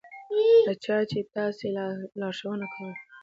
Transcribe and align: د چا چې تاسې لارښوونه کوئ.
د 0.65 0.67
چا 0.83 0.97
چې 1.09 1.19
تاسې 1.35 1.67
لارښوونه 2.19 2.67
کوئ. 2.73 2.93